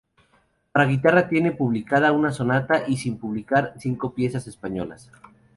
Para 0.71 0.87
guitarra 0.87 1.29
tiene 1.29 1.51
publicada 1.51 2.11
una 2.11 2.31
Sonata 2.31 2.85
y 2.87 2.97
sin 2.97 3.19
publicar 3.19 3.75
Cinco 3.77 4.15
piezas 4.15 4.47
españolas. 4.47 5.11